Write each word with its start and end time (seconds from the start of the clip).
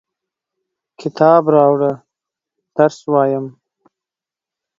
کتاب 1.01 1.43
راوړه، 1.55 1.91
درس 2.75 2.97
وایم! 3.11 3.45